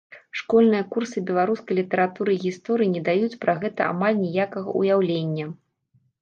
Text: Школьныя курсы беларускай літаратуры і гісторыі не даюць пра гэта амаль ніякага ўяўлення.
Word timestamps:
Школьныя 0.39 0.83
курсы 0.93 1.21
беларускай 1.27 1.77
літаратуры 1.79 2.31
і 2.37 2.39
гісторыі 2.45 2.89
не 2.95 3.03
даюць 3.11 3.39
пра 3.45 3.53
гэта 3.65 3.81
амаль 3.91 4.17
ніякага 4.25 4.69
ўяўлення. 4.83 5.47